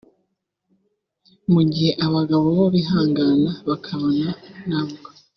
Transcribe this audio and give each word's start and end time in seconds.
mu 1.53 1.61
gihe 1.71 1.91
abagabo 2.05 2.45
bo 2.57 2.65
bihangana 2.75 3.51
bakabana 3.67 4.29
nabwo 4.69 5.07